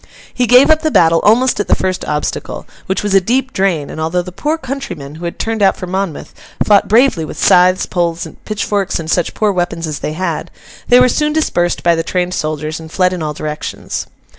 He 0.33 0.47
gave 0.47 0.71
up 0.71 0.81
the 0.81 0.89
battle 0.89 1.19
almost 1.19 1.59
at 1.59 1.67
the 1.67 1.75
first 1.75 2.03
obstacle—which 2.05 3.03
was 3.03 3.13
a 3.13 3.21
deep 3.21 3.53
drain; 3.53 3.87
and 3.91 4.01
although 4.01 4.23
the 4.23 4.31
poor 4.31 4.57
countrymen, 4.57 5.13
who 5.13 5.25
had 5.25 5.37
turned 5.37 5.61
out 5.61 5.77
for 5.77 5.85
Monmouth, 5.85 6.33
fought 6.63 6.87
bravely 6.87 7.23
with 7.23 7.37
scythes, 7.37 7.85
poles, 7.85 8.27
pitchforks, 8.43 8.97
and 8.99 9.11
such 9.11 9.35
poor 9.35 9.51
weapons 9.51 9.85
as 9.85 9.99
they 9.99 10.13
had, 10.13 10.49
they 10.87 10.99
were 10.99 11.07
soon 11.07 11.33
dispersed 11.33 11.83
by 11.83 11.93
the 11.93 12.01
trained 12.01 12.33
soldiers, 12.33 12.79
and 12.79 12.91
fled 12.91 13.13
in 13.13 13.21
all 13.21 13.35
directions. 13.35 14.07